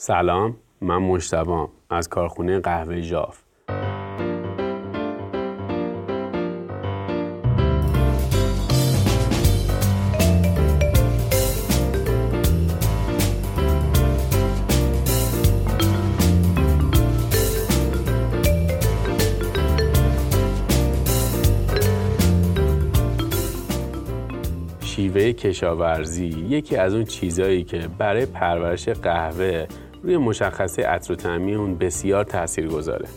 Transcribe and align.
سلام 0.00 0.56
من 0.80 0.98
مشتبام 0.98 1.68
از 1.90 2.08
کارخونه 2.08 2.60
قهوه 2.60 3.00
ژاف. 3.00 3.42
شیوه 24.80 25.32
کشاورزی 25.32 26.26
یکی 26.26 26.76
از 26.76 26.94
اون 26.94 27.04
چیزهایی 27.04 27.64
که 27.64 27.88
برای 27.98 28.26
پرورش 28.26 28.88
قهوه 28.88 29.66
روی 30.02 30.16
مشخصه 30.16 30.82
عطر 30.82 31.12
و 31.12 31.16
تعمی 31.16 31.54
اون 31.54 31.78
بسیار 31.78 32.24
تأثیر 32.24 32.68
گذاره 32.68 33.08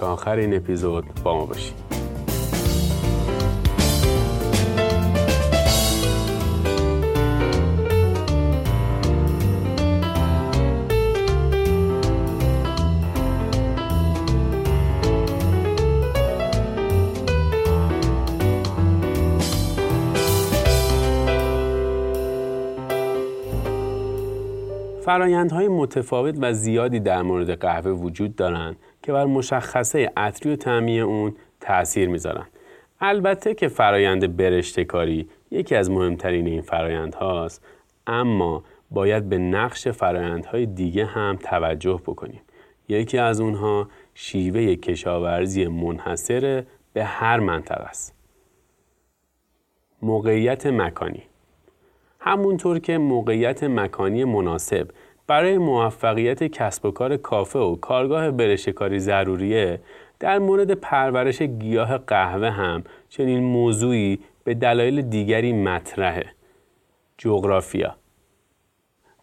تا 0.00 0.12
آخر 0.12 0.36
این 0.36 0.56
اپیزود 0.56 1.04
با 1.24 1.36
ما 1.36 1.46
باشید. 1.46 1.99
فرایندهای 25.00 25.68
متفاوت 25.68 26.34
و 26.40 26.52
زیادی 26.52 27.00
در 27.00 27.22
مورد 27.22 27.60
قهوه 27.60 27.90
وجود 27.90 28.36
دارند 28.36 28.76
که 29.02 29.12
بر 29.12 29.24
مشخصه 29.24 30.12
عطری 30.16 30.52
و 30.52 30.56
تعمیه 30.56 31.02
اون 31.02 31.36
تأثیر 31.60 32.08
می‌ذارن. 32.08 32.46
البته 33.00 33.54
که 33.54 33.68
فرایند 33.68 34.36
برشته 34.36 34.84
کاری 34.84 35.28
یکی 35.50 35.74
از 35.74 35.90
مهمترین 35.90 36.46
این 36.46 36.60
فرایند 36.60 37.14
هاست 37.14 37.64
اما 38.06 38.64
باید 38.90 39.28
به 39.28 39.38
نقش 39.38 39.88
فرایندهای 39.88 40.66
دیگه 40.66 41.04
هم 41.04 41.38
توجه 41.42 42.00
بکنیم. 42.06 42.40
یکی 42.88 43.18
از 43.18 43.40
اونها 43.40 43.88
شیوه 44.14 44.74
کشاورزی 44.74 45.66
منحصر 45.66 46.64
به 46.92 47.04
هر 47.04 47.40
منطقه 47.40 47.84
است. 47.84 48.14
موقعیت 50.02 50.66
مکانی 50.66 51.29
همونطور 52.20 52.78
که 52.78 52.98
موقعیت 52.98 53.64
مکانی 53.64 54.24
مناسب 54.24 54.88
برای 55.26 55.58
موفقیت 55.58 56.44
کسب 56.44 56.86
و 56.86 56.90
کار 56.90 57.16
کافه 57.16 57.58
و 57.58 57.76
کارگاه 57.76 58.30
برشکاری 58.30 58.98
ضروریه 58.98 59.80
در 60.18 60.38
مورد 60.38 60.74
پرورش 60.74 61.42
گیاه 61.42 61.98
قهوه 61.98 62.50
هم 62.50 62.84
چنین 63.08 63.44
موضوعی 63.44 64.20
به 64.44 64.54
دلایل 64.54 65.02
دیگری 65.02 65.52
مطرحه. 65.52 66.26
جغرافیا. 67.18 67.96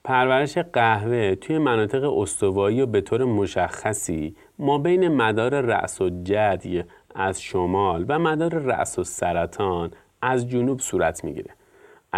پرورش 0.04 0.58
قهوه 0.58 1.36
توی 1.36 1.58
مناطق 1.58 2.04
استوایی 2.04 2.82
و 2.82 2.86
به 2.86 3.02
طور 3.02 3.24
مشخصی 3.24 4.36
ما 4.60 4.78
بین 4.78 5.08
مدار 5.08 5.62
رأس 5.62 6.02
و 6.02 6.10
جدی 6.24 6.84
از 7.16 7.42
شمال 7.42 8.06
و 8.08 8.20
مدار 8.20 8.54
رأس 8.54 9.00
و 9.00 9.04
سرطان 9.04 9.92
از 10.22 10.50
جنوب 10.50 10.80
صورت 10.80 11.24
می‌گیره. 11.24 11.57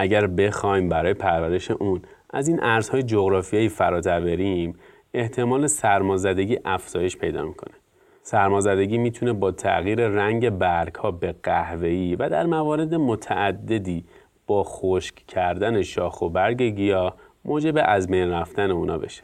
اگر 0.01 0.27
بخوایم 0.27 0.89
برای 0.89 1.13
پرورش 1.13 1.71
اون 1.71 2.01
از 2.29 2.47
این 2.47 2.63
ارزهای 2.63 3.03
جغرافیایی 3.03 3.69
فراتر 3.69 4.19
بریم 4.19 4.75
احتمال 5.13 5.67
سرمازدگی 5.67 6.59
افزایش 6.65 7.17
پیدا 7.17 7.45
می‌کنه 7.45 7.73
سرمازدگی 8.21 8.97
می‌تونه 8.97 9.33
با 9.33 9.51
تغییر 9.51 10.07
رنگ 10.07 10.49
برگ 10.49 10.95
ها 10.95 11.11
به 11.11 11.35
قهوه‌ای 11.43 12.15
و 12.15 12.29
در 12.29 12.45
موارد 12.45 12.95
متعددی 12.95 14.03
با 14.47 14.63
خشک 14.63 15.15
کردن 15.15 15.81
شاخ 15.81 16.21
و 16.21 16.29
برگ 16.29 16.61
گیاه 16.61 17.15
موجب 17.45 17.83
از 17.85 18.07
بین 18.07 18.29
رفتن 18.29 18.71
اونا 18.71 18.97
بشه. 18.97 19.23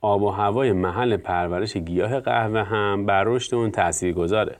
آب 0.00 0.22
و 0.22 0.30
هوای 0.30 0.72
محل 0.72 1.16
پرورش 1.16 1.76
گیاه 1.76 2.20
قهوه 2.20 2.62
هم 2.62 3.06
بر 3.06 3.24
رشد 3.24 3.54
اون 3.54 3.70
تأثیر 3.70 4.12
گذاره. 4.12 4.56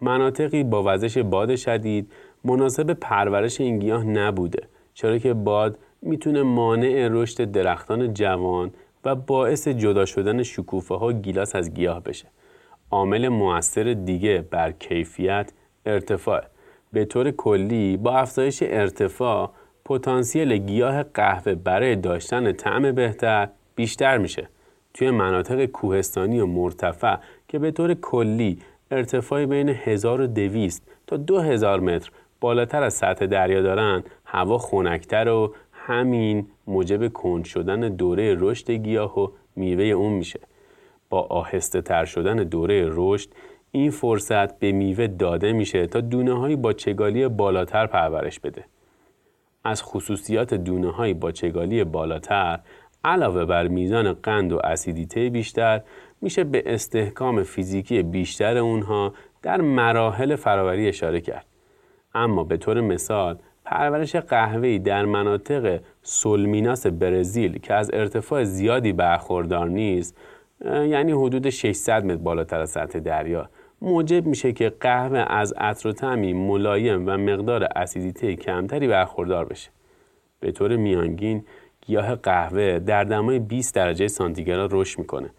مناطقی 0.00 0.64
با 0.64 0.82
وزش 0.86 1.18
باد 1.18 1.56
شدید 1.56 2.12
مناسب 2.44 2.92
پرورش 2.92 3.60
این 3.60 3.78
گیاه 3.78 4.04
نبوده 4.04 4.62
چرا 4.94 5.18
که 5.18 5.34
باد 5.34 5.78
می‌تونه 6.02 6.42
مانع 6.42 7.08
رشد 7.10 7.50
درختان 7.50 8.14
جوان 8.14 8.70
و 9.04 9.14
باعث 9.14 9.68
جدا 9.68 10.04
شدن 10.04 10.42
شکوفه 10.42 10.94
ها 10.94 11.12
گیلاس 11.12 11.54
از 11.54 11.74
گیاه 11.74 12.02
بشه. 12.02 12.26
عامل 12.90 13.28
موثر 13.28 13.92
دیگه 13.92 14.44
بر 14.50 14.72
کیفیت 14.72 15.52
ارتفاع 15.86 16.42
به 16.92 17.04
طور 17.04 17.30
کلی 17.30 17.96
با 17.96 18.18
افزایش 18.18 18.62
ارتفاع 18.62 19.50
پتانسیل 19.84 20.56
گیاه 20.56 21.02
قهوه 21.02 21.54
برای 21.54 21.96
داشتن 21.96 22.52
طعم 22.52 22.92
بهتر 22.92 23.48
بیشتر 23.74 24.18
میشه. 24.18 24.48
توی 24.94 25.10
مناطق 25.10 25.64
کوهستانی 25.64 26.40
و 26.40 26.46
مرتفع 26.46 27.16
که 27.48 27.58
به 27.58 27.70
طور 27.70 27.94
کلی 27.94 28.58
ارتفاعی 28.90 29.46
بین 29.46 29.68
1200 29.68 30.82
تا 31.06 31.16
2000 31.16 31.80
متر 31.80 32.10
بالاتر 32.40 32.82
از 32.82 32.94
سطح 32.94 33.26
دریا 33.26 33.62
دارن 33.62 34.04
هوا 34.24 34.58
خنکتر 34.58 35.28
و 35.28 35.54
همین 35.72 36.46
موجب 36.66 37.12
کند 37.12 37.44
شدن 37.44 37.80
دوره 37.80 38.36
رشد 38.38 38.70
گیاه 38.70 39.20
و 39.20 39.28
میوه 39.56 39.84
اون 39.84 40.12
میشه. 40.12 40.40
با 41.10 41.20
آهسته 41.20 41.80
تر 41.80 42.04
شدن 42.04 42.36
دوره 42.36 42.88
رشد 42.88 43.28
این 43.72 43.90
فرصت 43.90 44.58
به 44.58 44.72
میوه 44.72 45.06
داده 45.06 45.52
میشه 45.52 45.86
تا 45.86 46.00
دونه 46.00 46.38
هایی 46.38 46.56
با 46.56 46.72
چگالی 46.72 47.28
بالاتر 47.28 47.86
پرورش 47.86 48.40
بده. 48.40 48.64
از 49.64 49.82
خصوصیات 49.82 50.54
دونه 50.54 50.90
های 50.90 51.14
با 51.14 51.32
چگالی 51.32 51.84
بالاتر 51.84 52.60
علاوه 53.04 53.44
بر 53.44 53.68
میزان 53.68 54.12
قند 54.12 54.52
و 54.52 54.60
اسیدیته 54.64 55.28
بیشتر 55.28 55.80
میشه 56.20 56.44
به 56.44 56.62
استحکام 56.66 57.42
فیزیکی 57.42 58.02
بیشتر 58.02 58.56
اونها 58.56 59.12
در 59.42 59.60
مراحل 59.60 60.36
فراوری 60.36 60.88
اشاره 60.88 61.20
کرد. 61.20 61.46
اما 62.14 62.44
به 62.44 62.56
طور 62.56 62.80
مثال 62.80 63.38
پرورش 63.64 64.16
قهوه‌ای 64.16 64.78
در 64.78 65.04
مناطق 65.04 65.80
سولمیناس 66.02 66.86
برزیل 66.86 67.58
که 67.58 67.74
از 67.74 67.90
ارتفاع 67.92 68.44
زیادی 68.44 68.92
برخوردار 68.92 69.68
نیست 69.68 70.16
یعنی 70.64 71.12
حدود 71.12 71.50
600 71.50 72.04
متر 72.04 72.16
بالاتر 72.16 72.60
از 72.60 72.70
سطح 72.70 72.98
دریا 72.98 73.48
موجب 73.82 74.26
میشه 74.26 74.52
که 74.52 74.72
قهوه 74.80 75.18
از 75.18 75.52
عطر 75.52 75.88
و 75.88 75.92
طعمی 75.92 76.32
ملایم 76.32 77.08
و 77.08 77.16
مقدار 77.16 77.68
اسیدیته 77.76 78.36
کمتری 78.36 78.88
برخوردار 78.88 79.44
بشه. 79.44 79.70
به 80.40 80.52
طور 80.52 80.76
میانگین 80.76 81.44
گیاه 81.80 82.14
قهوه 82.14 82.78
در 82.78 83.04
دمای 83.04 83.38
20 83.38 83.74
درجه 83.74 84.08
سانتیگراد 84.08 84.70
رشد 84.72 84.98
می‌کنه. 84.98 85.30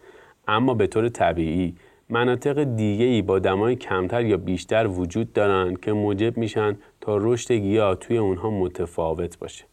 اما 0.48 0.74
به 0.74 0.86
طور 0.86 1.08
طبیعی 1.08 1.74
مناطق 2.12 2.64
دیگه 2.64 3.04
ای 3.04 3.22
با 3.22 3.38
دمای 3.38 3.76
کمتر 3.76 4.24
یا 4.24 4.36
بیشتر 4.36 4.86
وجود 4.86 5.32
دارند 5.32 5.80
که 5.80 5.92
موجب 5.92 6.36
میشن 6.36 6.76
تا 7.00 7.16
رشد 7.16 7.52
گیاه 7.52 7.94
توی 7.94 8.16
اونها 8.16 8.50
متفاوت 8.50 9.38
باشه. 9.38 9.64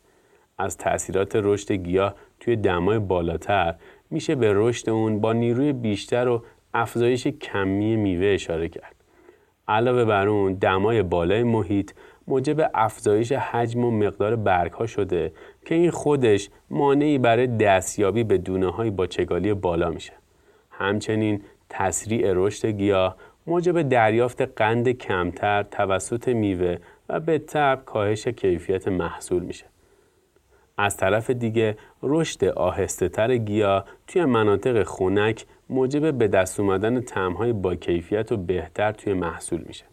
از 0.57 0.77
تاثیرات 0.77 1.31
رشد 1.35 1.71
گیاه 1.71 2.15
توی 2.39 2.55
دمای 2.55 2.99
بالاتر 2.99 3.75
میشه 4.09 4.35
به 4.35 4.53
رشد 4.55 4.89
اون 4.89 5.19
با 5.19 5.33
نیروی 5.33 5.73
بیشتر 5.73 6.27
و 6.27 6.43
افزایش 6.73 7.27
کمی 7.27 7.95
میوه 7.95 8.27
اشاره 8.27 8.69
کرد. 8.69 8.95
علاوه 9.67 10.05
بر 10.05 10.27
اون 10.27 10.53
دمای 10.53 11.03
بالای 11.03 11.43
محیط 11.43 11.91
موجب 12.27 12.69
افزایش 12.73 13.31
حجم 13.31 13.85
و 13.85 13.91
مقدار 13.91 14.35
برگ 14.35 14.71
ها 14.71 14.85
شده 14.85 15.31
که 15.65 15.75
این 15.75 15.91
خودش 15.91 16.49
مانعی 16.69 17.17
برای 17.17 17.47
دستیابی 17.47 18.23
به 18.23 18.37
دونه 18.37 18.89
با 18.89 19.07
چگالی 19.07 19.53
بالا 19.53 19.89
میشه. 19.89 20.13
همچنین 20.71 21.41
تسریع 21.69 22.31
رشد 22.35 22.67
گیاه 22.67 23.15
موجب 23.47 23.81
دریافت 23.81 24.41
قند 24.41 24.89
کمتر 24.89 25.63
توسط 25.63 26.27
میوه 26.27 26.77
و 27.09 27.19
به 27.19 27.39
تب 27.39 27.81
کاهش 27.85 28.27
کیفیت 28.27 28.87
محصول 28.87 29.43
میشه. 29.43 29.65
از 30.77 30.97
طرف 30.97 31.29
دیگه 31.29 31.77
رشد 32.03 32.45
آهسته 32.45 33.09
تر 33.09 33.37
گیاه 33.37 33.85
توی 34.07 34.25
مناطق 34.25 34.83
خونک 34.83 35.45
موجب 35.69 36.13
به 36.13 36.27
دست 36.27 36.59
اومدن 36.59 37.01
تمهای 37.01 37.53
با 37.53 37.75
کیفیت 37.75 38.31
و 38.31 38.37
بهتر 38.37 38.91
توی 38.91 39.13
محصول 39.13 39.61
میشه. 39.67 39.85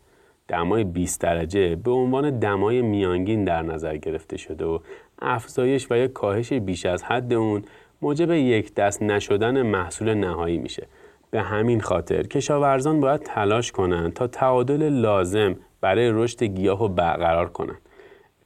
دمای 0.49 0.85
20 0.85 1.21
درجه 1.21 1.77
به 1.77 1.91
عنوان 1.91 2.39
دمای 2.39 2.83
میانگین 2.83 3.45
در 3.45 3.63
نظر 3.63 3.97
گرفته 3.97 4.37
شده 4.37 4.65
و 4.65 4.79
افزایش 5.23 5.87
و 5.91 5.97
یا 5.97 6.09
کاهش 6.09 6.53
بیش 6.53 6.87
از 6.87 7.05
حد 7.05 7.33
اون 7.33 7.63
موجب 8.03 8.31
یک 8.31 8.75
دست 8.75 9.03
نشدن 9.03 9.63
محصول 9.63 10.15
نهایی 10.15 10.59
میشه 10.59 10.87
به 11.31 11.43
همین 11.43 11.81
خاطر 11.81 12.23
کشاورزان 12.23 13.01
باید 13.01 13.23
تلاش 13.23 13.73
کنند 13.73 14.13
تا 14.13 14.27
تعادل 14.27 14.89
لازم 14.89 15.57
برای 15.81 16.11
رشد 16.11 16.43
گیاه 16.43 16.79
رو 16.79 16.89
برقرار 16.89 17.49
کنند. 17.49 17.81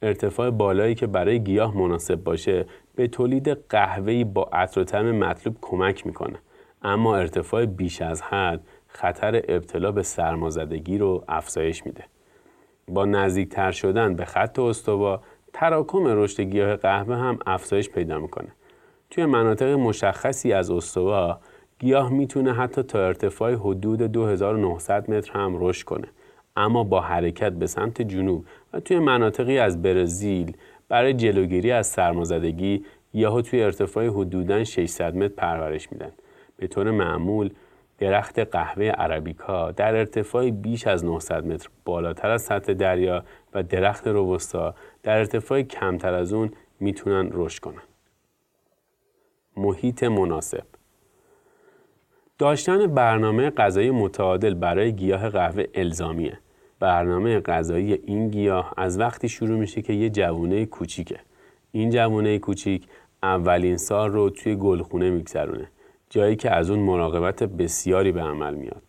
ارتفاع 0.01 0.49
بالایی 0.49 0.95
که 0.95 1.07
برای 1.07 1.39
گیاه 1.39 1.77
مناسب 1.77 2.15
باشه 2.15 2.65
به 2.95 3.07
تولید 3.07 3.49
قهوه‌ای 3.69 4.23
با 4.23 4.49
عطر 4.53 4.81
و 4.81 4.83
طعم 4.83 5.11
مطلوب 5.11 5.57
کمک 5.61 6.05
می‌کنه. 6.05 6.39
اما 6.81 7.17
ارتفاع 7.17 7.65
بیش 7.65 8.01
از 8.01 8.21
حد 8.21 8.61
خطر 8.87 9.41
ابتلا 9.47 9.91
به 9.91 10.03
سرمازدگی 10.03 10.97
رو 10.97 11.23
افزایش 11.27 11.85
میده. 11.85 12.03
با 12.87 13.05
نزدیکتر 13.05 13.71
شدن 13.71 14.15
به 14.15 14.25
خط 14.25 14.59
استوا 14.59 15.21
تراکم 15.53 16.03
رشد 16.07 16.41
گیاه 16.41 16.75
قهوه 16.75 17.15
هم 17.15 17.39
افزایش 17.45 17.89
پیدا 17.89 18.19
می‌کنه. 18.19 18.51
توی 19.09 19.25
مناطق 19.25 19.67
مشخصی 19.67 20.53
از 20.53 20.71
استوا 20.71 21.39
گیاه 21.81 22.09
می‌تونه 22.09 22.53
حتی 22.53 22.83
تا 22.83 23.07
ارتفاع 23.07 23.53
حدود 23.53 24.01
2900 24.01 25.11
متر 25.11 25.31
هم 25.31 25.55
رشد 25.59 25.85
کنه 25.85 26.07
اما 26.55 26.83
با 26.83 27.01
حرکت 27.01 27.51
به 27.51 27.67
سمت 27.67 28.01
جنوب 28.01 28.45
و 28.73 28.79
توی 28.79 28.99
مناطقی 28.99 29.57
از 29.59 29.81
برزیل 29.81 30.57
برای 30.89 31.13
جلوگیری 31.13 31.71
از 31.71 31.87
سرمازدگی 31.87 32.85
گیاه 33.11 33.41
توی 33.41 33.63
ارتفاع 33.63 34.07
حدوداً 34.07 34.63
600 34.63 35.15
متر 35.15 35.33
پرورش 35.35 35.91
میدن 35.91 36.11
به 36.57 36.67
طور 36.67 36.91
معمول 36.91 37.49
درخت 37.99 38.39
قهوه 38.39 38.85
عربیکا 38.85 39.71
در 39.71 39.95
ارتفاع 39.95 40.49
بیش 40.49 40.87
از 40.87 41.05
900 41.05 41.45
متر 41.45 41.69
بالاتر 41.85 42.29
از 42.29 42.41
سطح 42.41 42.73
دریا 42.73 43.23
و 43.53 43.63
درخت 43.63 44.07
روبستا 44.07 44.75
در 45.03 45.17
ارتفاع 45.17 45.61
کمتر 45.61 46.13
از 46.13 46.33
اون 46.33 46.51
می‌تونن 46.79 47.29
رشد 47.33 47.59
کنن. 47.59 47.83
محیط 49.57 50.03
مناسب 50.03 50.70
داشتن 52.41 52.87
برنامه 52.87 53.49
غذایی 53.49 53.91
متعادل 53.91 54.53
برای 54.53 54.93
گیاه 54.93 55.29
قهوه 55.29 55.63
الزامیه. 55.75 56.39
برنامه 56.79 57.39
غذایی 57.39 57.93
این 57.93 58.29
گیاه 58.29 58.73
از 58.77 58.99
وقتی 58.99 59.29
شروع 59.29 59.59
میشه 59.59 59.81
که 59.81 59.93
یه 59.93 60.09
جوونه 60.09 60.65
کوچیکه. 60.65 61.19
این 61.71 61.89
جوونه 61.89 62.39
کوچیک 62.39 62.87
اولین 63.23 63.77
سال 63.77 64.11
رو 64.11 64.29
توی 64.29 64.55
گلخونه 64.55 65.09
میگذرونه. 65.09 65.67
جایی 66.09 66.35
که 66.35 66.51
از 66.51 66.69
اون 66.69 66.79
مراقبت 66.79 67.43
بسیاری 67.43 68.11
به 68.11 68.21
عمل 68.21 68.53
میاد. 68.53 68.83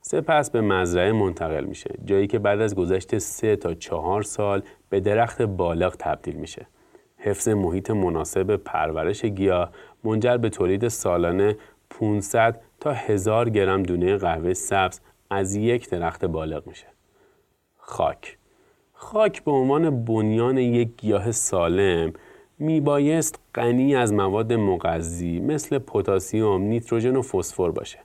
سپس 0.00 0.50
به 0.50 0.60
مزرعه 0.60 1.12
منتقل 1.12 1.64
میشه. 1.64 1.94
جایی 2.04 2.26
که 2.26 2.38
بعد 2.38 2.60
از 2.60 2.74
گذشت 2.74 3.18
سه 3.18 3.56
تا 3.56 3.74
چهار 3.74 4.22
سال 4.22 4.62
به 4.90 5.00
درخت 5.00 5.42
بالغ 5.42 5.96
تبدیل 5.98 6.34
میشه. 6.36 6.66
حفظ 7.16 7.48
محیط 7.48 7.90
مناسب 7.90 8.56
پرورش 8.56 9.24
گیاه 9.24 9.70
منجر 10.04 10.36
به 10.36 10.48
تولید 10.48 10.88
سالانه 10.88 11.56
500 11.90 12.60
تا 12.80 12.92
1000 12.92 13.50
گرم 13.50 13.82
دونه 13.82 14.16
قهوه 14.16 14.52
سبز 14.52 15.00
از 15.30 15.54
یک 15.54 15.90
درخت 15.90 16.24
بالغ 16.24 16.66
میشه. 16.66 16.86
خاک 17.76 18.38
خاک 18.92 19.44
به 19.44 19.50
عنوان 19.50 20.04
بنیان 20.04 20.58
یک 20.58 20.88
گیاه 20.96 21.32
سالم 21.32 22.12
میبایست 22.58 23.40
غنی 23.54 23.96
از 23.96 24.12
مواد 24.12 24.52
مغذی 24.52 25.40
مثل 25.40 25.78
پتاسیم، 25.78 26.62
نیتروژن 26.62 27.16
و 27.16 27.22
فسفر 27.22 27.70
باشه. 27.70 27.98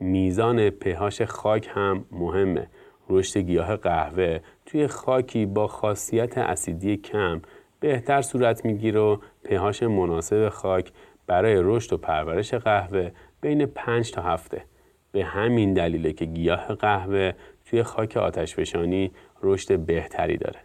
میزان 0.00 0.70
پهاش 0.70 1.22
خاک 1.22 1.68
هم 1.70 2.04
مهمه. 2.10 2.66
رشد 3.10 3.38
گیاه 3.38 3.76
قهوه 3.76 4.40
توی 4.66 4.86
خاکی 4.86 5.46
با 5.46 5.66
خاصیت 5.66 6.38
اسیدی 6.38 6.96
کم 6.96 7.42
بهتر 7.80 8.22
صورت 8.22 8.64
می‌گیره 8.64 9.00
و 9.00 9.16
پهاش 9.44 9.82
مناسب 9.82 10.48
خاک 10.48 10.92
برای 11.26 11.56
رشد 11.56 11.92
و 11.92 11.96
پرورش 11.96 12.54
قهوه 12.54 13.10
بین 13.42 13.66
5 13.66 14.10
تا 14.10 14.22
هفته. 14.22 14.64
به 15.12 15.24
همین 15.24 15.74
دلیله 15.74 16.12
که 16.12 16.24
گیاه 16.24 16.74
قهوه 16.74 17.32
توی 17.64 17.82
خاک 17.82 18.16
آتشفشانی 18.16 19.10
رشد 19.42 19.78
بهتری 19.78 20.36
داره. 20.36 20.58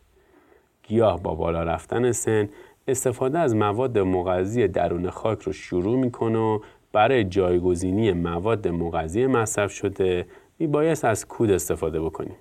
گیاه 0.83 1.23
با 1.23 1.35
بالا 1.35 1.63
رفتن 1.63 2.11
سن 2.11 2.49
استفاده 2.87 3.39
از 3.39 3.55
مواد 3.55 3.97
مغذی 3.97 4.67
درون 4.67 5.09
خاک 5.09 5.41
رو 5.41 5.53
شروع 5.53 5.97
می‌کنه 5.97 6.39
و 6.39 6.59
برای 6.91 7.23
جایگزینی 7.23 8.11
مواد 8.11 8.67
مغذی 8.67 9.27
مصرف 9.27 9.71
شده 9.71 10.25
میبایست 10.59 11.05
از 11.05 11.27
کود 11.27 11.51
استفاده 11.51 12.01
بکنیم. 12.01 12.35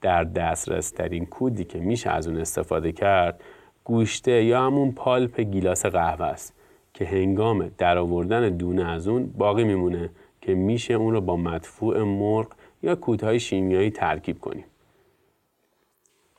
در 0.00 0.24
دسترس 0.24 0.90
ترین 0.90 1.26
کودی 1.26 1.64
که 1.64 1.78
میشه 1.78 2.10
از 2.10 2.28
اون 2.28 2.36
استفاده 2.36 2.92
کرد 2.92 3.40
گوشته 3.84 4.44
یا 4.44 4.62
همون 4.66 4.92
پالپ 4.92 5.40
گیلاس 5.40 5.86
قهوه 5.86 6.26
است 6.26 6.54
که 6.94 7.04
هنگام 7.04 7.70
درآوردن 7.78 8.48
دونه 8.48 8.84
از 8.84 9.08
اون 9.08 9.26
باقی 9.26 9.64
میمونه 9.64 10.10
که 10.40 10.54
میشه 10.54 10.94
اون 10.94 11.12
رو 11.12 11.20
با 11.20 11.36
مدفوع 11.36 12.02
مرغ 12.02 12.46
یا 12.82 12.94
کودهای 12.94 13.40
شیمیایی 13.40 13.90
ترکیب 13.90 14.38
کنیم. 14.38 14.64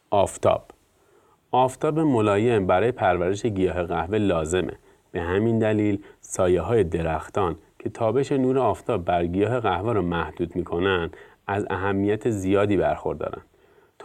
آفتاب 0.09 0.65
آفتاب 1.51 1.99
ملایم 1.99 2.67
برای 2.67 2.91
پرورش 2.91 3.45
گیاه 3.45 3.83
قهوه 3.83 4.17
لازمه. 4.17 4.73
به 5.11 5.21
همین 5.21 5.59
دلیل 5.59 6.03
سایه 6.21 6.61
های 6.61 6.83
درختان 6.83 7.55
که 7.79 7.89
تابش 7.89 8.31
نور 8.31 8.59
آفتاب 8.59 9.05
بر 9.05 9.25
گیاه 9.25 9.59
قهوه 9.59 9.93
را 9.93 10.01
محدود 10.01 10.55
می‌کنن 10.55 11.11
از 11.47 11.65
اهمیت 11.69 12.29
زیادی 12.29 12.77
برخوردارن. 12.77 13.41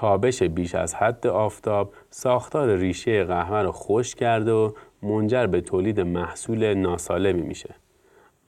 تابش 0.00 0.42
بیش 0.42 0.74
از 0.74 0.94
حد 0.94 1.26
آفتاب 1.26 1.92
ساختار 2.10 2.76
ریشه 2.76 3.24
قهوه 3.24 3.62
را 3.62 3.72
خوش 3.72 4.14
کرده 4.14 4.52
و 4.52 4.70
منجر 5.02 5.46
به 5.46 5.60
تولید 5.60 6.00
محصول 6.00 6.74
ناسالمی 6.74 7.42
میشه. 7.42 7.74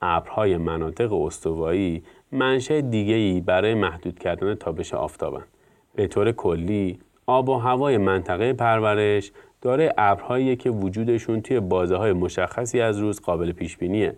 ابرهای 0.01 0.57
مناطق 0.57 1.13
استوایی 1.13 2.03
منشأ 2.31 2.81
دیگه‌ای 2.81 3.41
برای 3.41 3.73
محدود 3.73 4.19
کردن 4.19 4.55
تابش 4.55 4.93
آفتابند. 4.93 5.47
به 5.95 6.07
طور 6.07 6.31
کلی 6.31 6.99
آب 7.25 7.49
و 7.49 7.57
هوای 7.57 7.97
منطقه 7.97 8.53
پرورش 8.53 9.31
داره 9.61 9.93
ابرهایی 9.97 10.55
که 10.55 10.69
وجودشون 10.69 11.41
توی 11.41 11.59
بازه 11.59 11.95
های 11.95 12.13
مشخصی 12.13 12.81
از 12.81 12.99
روز 12.99 13.21
قابل 13.21 13.51
پیش 13.51 13.77
بینیه. 13.77 14.15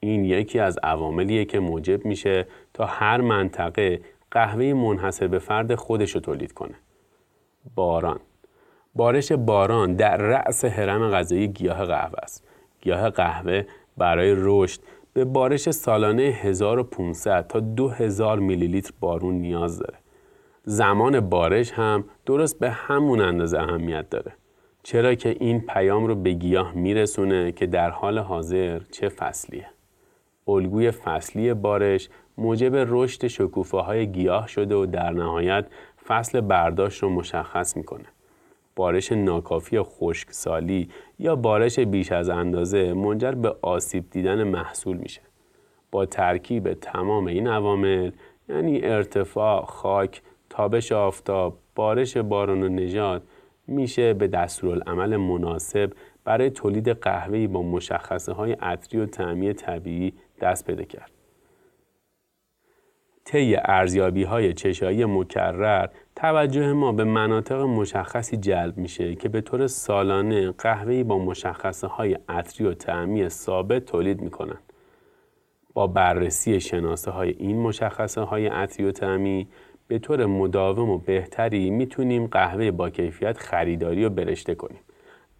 این 0.00 0.24
یکی 0.24 0.58
از 0.58 0.78
عواملیه 0.82 1.44
که 1.44 1.60
موجب 1.60 2.04
میشه 2.04 2.46
تا 2.74 2.86
هر 2.86 3.20
منطقه 3.20 4.00
قهوه 4.30 4.72
منحصر 4.72 5.26
به 5.26 5.38
فرد 5.38 5.74
خودش 5.74 6.14
رو 6.14 6.20
تولید 6.20 6.52
کنه. 6.52 6.74
باران 7.74 8.20
بارش 8.94 9.32
باران 9.32 9.94
در 9.94 10.16
رأس 10.16 10.64
حرم 10.64 11.10
غذایی 11.10 11.48
گیاه 11.48 11.84
قهوه 11.84 12.18
است. 12.22 12.44
گیاه 12.80 13.10
قهوه 13.10 13.62
برای 13.96 14.34
رشد 14.38 14.80
به 15.12 15.24
بارش 15.24 15.70
سالانه 15.70 16.22
1500 16.22 17.46
تا 17.46 17.60
2000 17.60 18.38
میلی 18.38 18.66
لیتر 18.66 18.92
بارون 19.00 19.34
نیاز 19.34 19.78
داره. 19.78 19.98
زمان 20.64 21.20
بارش 21.20 21.72
هم 21.72 22.04
درست 22.26 22.58
به 22.58 22.70
همون 22.70 23.20
اندازه 23.20 23.58
اهمیت 23.58 24.10
داره. 24.10 24.32
چرا 24.82 25.14
که 25.14 25.36
این 25.40 25.60
پیام 25.60 26.06
رو 26.06 26.14
به 26.14 26.32
گیاه 26.32 26.72
میرسونه 26.72 27.52
که 27.52 27.66
در 27.66 27.90
حال 27.90 28.18
حاضر 28.18 28.80
چه 28.92 29.08
فصلیه. 29.08 29.66
الگوی 30.48 30.90
فصلی 30.90 31.54
بارش 31.54 32.08
موجب 32.38 32.72
رشد 32.74 33.26
شکوفه 33.26 33.78
های 33.78 34.06
گیاه 34.06 34.48
شده 34.48 34.74
و 34.74 34.86
در 34.86 35.10
نهایت 35.10 35.66
فصل 36.06 36.40
برداشت 36.40 37.02
رو 37.02 37.08
مشخص 37.08 37.76
می‌کنه. 37.76 38.04
بارش 38.76 39.12
ناکافی 39.12 39.80
خشکسالی 39.80 40.88
یا 41.18 41.36
بارش 41.36 41.78
بیش 41.78 42.12
از 42.12 42.28
اندازه 42.28 42.94
منجر 42.94 43.32
به 43.32 43.56
آسیب 43.62 44.10
دیدن 44.10 44.42
محصول 44.42 44.96
میشه. 44.96 45.20
با 45.90 46.06
ترکیب 46.06 46.72
تمام 46.72 47.26
این 47.26 47.48
عوامل 47.48 48.10
یعنی 48.48 48.80
ارتفاع، 48.82 49.64
خاک، 49.64 50.22
تابش 50.50 50.92
آفتاب، 50.92 51.58
بارش 51.74 52.16
باران 52.16 52.62
و 52.62 52.68
نژاد 52.68 53.22
میشه 53.66 54.14
به 54.14 54.28
دستورالعمل 54.28 55.16
مناسب 55.16 55.92
برای 56.24 56.50
تولید 56.50 56.88
قهوه‌ای 56.88 57.46
با 57.46 57.62
مشخصه 57.62 58.32
های 58.32 58.52
عطری 58.52 59.00
و 59.00 59.06
تعمی 59.06 59.52
طبیعی 59.52 60.12
دست 60.40 60.66
پیدا 60.66 60.84
کرد. 60.84 61.15
طی 63.26 63.56
ارزیابی 63.64 64.22
های 64.22 64.52
چشایی 64.52 65.04
مکرر 65.04 65.88
توجه 66.16 66.72
ما 66.72 66.92
به 66.92 67.04
مناطق 67.04 67.60
مشخصی 67.60 68.36
جلب 68.36 68.78
میشه 68.78 69.14
که 69.14 69.28
به 69.28 69.40
طور 69.40 69.66
سالانه 69.66 70.50
قهوه‌ای 70.50 71.04
با 71.04 71.18
مشخصه 71.18 71.86
های 71.86 72.18
عطری 72.28 72.66
و 72.66 72.74
تعمی 72.74 73.28
ثابت 73.28 73.84
تولید 73.84 74.20
می‌کنن. 74.20 74.58
با 75.74 75.86
بررسی 75.86 76.60
شناسه 76.60 77.10
های 77.10 77.30
این 77.30 77.60
مشخصه 77.60 78.20
های 78.20 78.46
عطری 78.46 78.86
و 78.86 78.92
تعمی 78.92 79.48
به 79.88 79.98
طور 79.98 80.26
مداوم 80.26 80.90
و 80.90 80.98
بهتری 80.98 81.70
می‌تونیم 81.70 82.26
قهوه 82.26 82.70
با 82.70 82.90
کیفیت 82.90 83.38
خریداری 83.38 84.04
و 84.04 84.08
برشته 84.08 84.54
کنیم. 84.54 84.80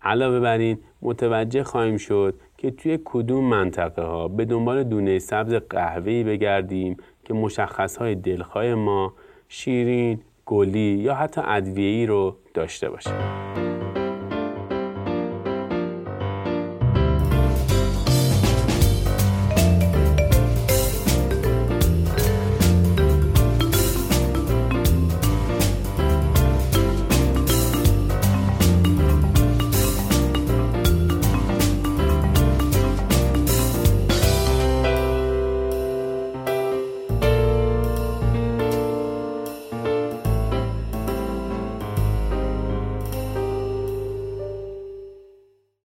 علاوه 0.03 0.41
بر 0.41 0.59
این 0.59 0.79
متوجه 1.03 1.65
خواهیم 1.65 1.97
شد 1.97 2.35
که 2.57 2.71
توی 2.71 2.99
کدوم 3.05 3.45
منطقه 3.45 4.03
ها 4.03 4.29
به 4.29 4.45
دنبال 4.45 4.85
دونه 4.85 5.19
سبز 5.19 5.55
قهوه‌ای 5.55 6.25
بگردیم 6.25 6.97
که 7.27 7.35
مشخصهای 7.35 8.15
دلخواه 8.15 8.75
ما 8.75 9.13
شیرین، 9.49 10.21
گلی 10.47 10.99
یا 10.99 11.15
حتی 11.15 11.41
ادویه‌ای 11.45 12.07
رو 12.07 12.37
داشته 12.55 12.91
باشه. 12.91 13.11